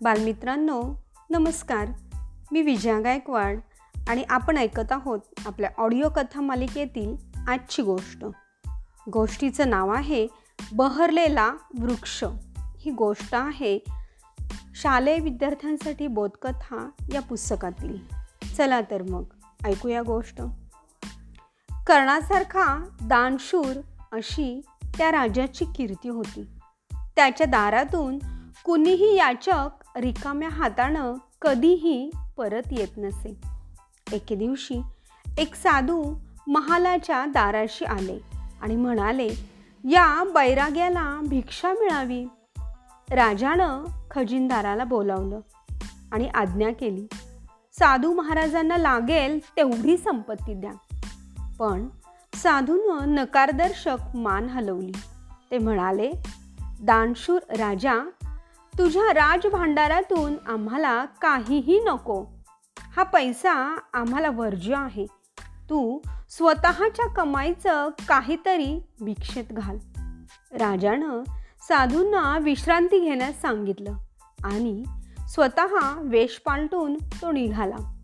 [0.00, 0.94] बालमित्रांनो
[1.30, 1.88] नमस्कार.
[2.52, 3.58] मी विजया गायकवाड
[4.08, 7.16] आणि आपण ऐकत आहोत आपल्या ऑडिओ कथा मालिकेतील
[7.48, 8.24] आजची गोष्ट.
[9.12, 10.26] गोष्टीचं नाव आहे
[10.72, 12.24] बहरलेला वृक्ष.
[12.78, 13.78] ही गोष्ट आहे
[14.74, 17.98] शालेय विद्यार्थ्यांसाठी बोधकथा या पुस्तकातील.
[18.56, 19.24] चला तर मग
[19.64, 20.42] ऐकूया गोष्ट.
[21.86, 23.80] कर्णासारखा दानशूर
[24.12, 24.60] अशी
[24.98, 26.46] त्या राजाची कीर्ती होती.
[26.92, 28.18] त्याच्या दारातून
[28.64, 29.68] कुणीही याचक
[30.00, 33.36] रिकाम्या हातानं कधीही परत येत नसे.
[34.12, 34.82] एके दिवशी
[35.38, 36.14] एक साधू
[36.46, 38.20] महालाच्या दाराशी आले
[38.62, 39.28] आणि म्हणाले
[39.84, 42.24] या बैराग्याला भिक्षा मिळावी.
[43.10, 45.40] राजानं खजिनदाराला बोलावलं
[46.12, 47.06] आणि आज्ञा केली.
[47.72, 50.72] साधू महाराजांना लागेल तेवढी संपत्ती द्या.
[51.58, 51.88] पण
[52.34, 54.92] साधूनं नकारदर्शक मान हलवली.
[55.50, 56.12] ते म्हणाले
[56.82, 58.10] दानशूर राजा
[58.78, 62.24] तुझ्या राजभांडारातून आम्हाला काहीही नको.
[62.96, 65.06] हा पैसा आम्हाला वर्ज्य आहे.
[65.70, 69.78] तू स्वतःच्या कमाईचं काहीतरी भिक्षेत घाल.
[70.52, 71.22] राजानं
[71.68, 73.92] साधूंना विश्रांती घेण्यास सांगितलं
[74.44, 74.84] आणि
[75.28, 77.94] स्वतः वेश पालटून तो निघाला.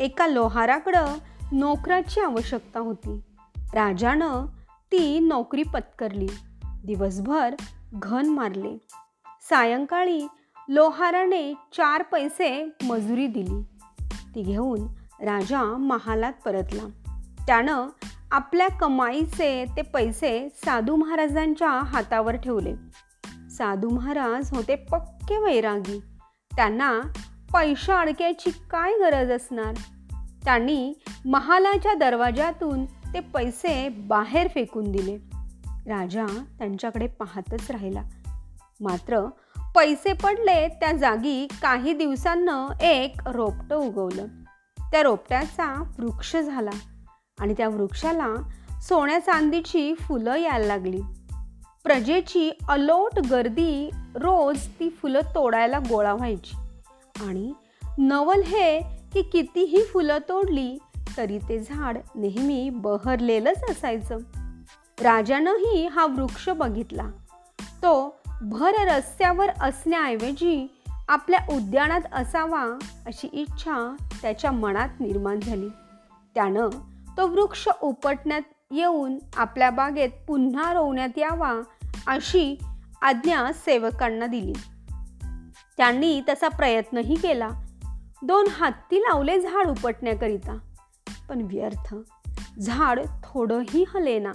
[0.00, 1.06] एका लोहाराकडं
[1.52, 3.20] नोकराची आवश्यकता होती.
[3.58, 4.46] राजानं
[4.92, 6.28] ती नोकरी पत्करली.
[6.84, 7.54] दिवसभर
[7.92, 8.86] घन मारले.
[9.48, 10.26] सायंकाळी
[10.68, 13.62] लोहाराने चार पैसे मजुरी दिली.
[14.34, 14.88] ती घेऊन
[15.20, 16.82] राजा महालात परतला.
[17.46, 17.86] त्यानं
[18.30, 22.74] आपल्या कमाईचे ते पैसे साधू महाराजांच्या हातावर ठेवले.
[23.50, 25.98] साधू महाराज होते पक्के वैरागी.
[26.56, 27.00] त्यांना
[27.52, 29.74] पैशा अडक्याची काय गरज असणार?
[30.44, 35.16] त्यांनी महालाच्या दरवाजातून ते पैसे बाहेर फेकून दिले.
[35.66, 36.26] राजा
[36.58, 38.02] त्यांच्याकडे पाहतच राहिला.
[38.82, 39.20] मात्र
[39.74, 44.26] पैसे पडले त्या जागी काही दिवसांनं एक रोपटं उगवलं.
[44.78, 46.70] त्या रोपट्याचा वृक्ष झाला
[47.38, 48.34] आणि त्या वृक्षाला
[48.80, 51.00] सोन्या चांदीची फुलं यायला लागली.
[51.84, 56.56] प्रजेची अलोट गर्दी रोज ती फुलं तोडायला गोळा व्हायची
[57.24, 57.52] आणि
[57.98, 58.80] नवल हे
[59.12, 60.78] की कितीही फुलं तोडली
[61.16, 64.18] तरी ते झाड नेहमी बहरलेलंच असायचं.
[65.02, 67.06] राजानंही हा वृक्ष बघितला.
[67.60, 75.68] तो भर रस्त्यावर असण्याऐवजी आपल्या उद्यानात असावा अशी इच्छा त्याच्या मनात निर्माण झाली.
[76.34, 76.68] त्यानं
[77.16, 81.54] तो वृक्ष उपटण्यात येऊन आपल्या बागेत पुन्हा रोवण्यात यावा
[82.06, 82.58] अशी
[83.02, 84.52] आज्ञा सेवकांना दिली.
[85.76, 87.48] त्यांनी तसा प्रयत्नही केला.
[88.22, 90.58] दोन हत्ती लावले झाड उपटण्याकरिता.
[91.28, 91.94] पण व्यर्थ.
[92.60, 94.32] झाड थोडंही हलेना.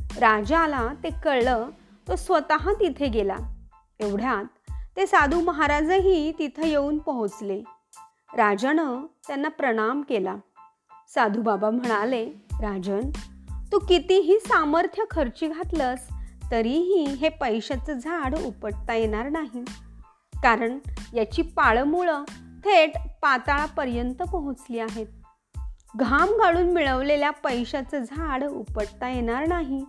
[0.00, 1.68] राजाला ते कळलं
[2.08, 3.36] तो स्वतः तिथे गेला.
[4.00, 4.44] एवढ्यात
[4.96, 7.62] ते साधू महाराजही तिथं येऊन पोहोचले.
[8.34, 10.36] राजानं त्यांना प्रणाम केला.
[11.14, 12.24] साधू बाबा म्हणाले
[12.60, 13.00] राजन
[13.72, 16.08] तू कितीही सामर्थ्य खर्ची घातलंस
[16.50, 19.64] तरीही हे पैशाचं झाड उपटता येणार नाही.
[20.42, 20.78] कारण
[21.14, 22.24] याची पाळमुळं
[22.64, 25.06] थेट पाताळापर्यंत पोहोचली आहेत.
[25.96, 29.84] घाम गाळून मिळवलेल्या पैशाचं झाड उपटता येणार नाही.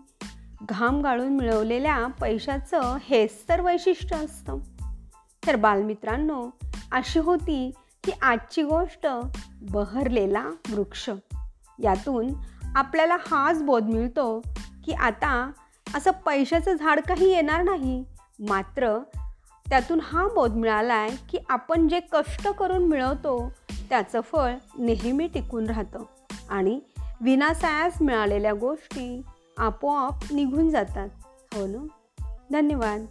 [0.63, 4.57] घाम गाळून मिळवलेल्या पैशाचं हेच तर वैशिष्ट्य असतं.
[5.47, 6.49] तर बालमित्रांनो
[6.91, 7.71] अशी होती
[8.03, 9.07] की आजची गोष्ट
[9.61, 11.09] बहरलेला वृक्ष.
[11.79, 12.33] यातून
[12.75, 14.41] आपल्याला हाच बोध मिळतो
[14.85, 15.51] की आता
[15.95, 18.03] असं पैशाचं झाड काही येणार नाही
[18.39, 18.99] मात्र
[19.69, 23.51] त्यातून हा बोध मिळाला आहे की आपण जे कष्ट करून मिळवतो
[23.89, 25.99] त्याचं फळ नेहमी टिकून राहतं.
[26.49, 26.79] आणि
[27.21, 29.21] विनासायास मिळालेल्या गोष्टी
[29.57, 31.09] आपोआप निघून जातात.
[31.53, 31.87] हो ना?
[32.51, 33.05] धन्यवाद.